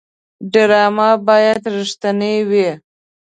[0.51, 2.69] ډرامه باید رښتینې وي